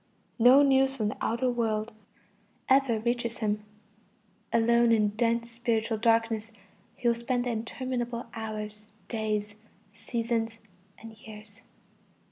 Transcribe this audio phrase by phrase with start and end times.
[0.39, 1.93] No news from the outer world
[2.67, 3.63] ever reaches him.
[4.51, 6.51] Alone in dense spiritual darkness,
[6.95, 9.57] he will spend the interminable hours, days,
[9.93, 10.57] seasons,
[10.97, 11.61] and years.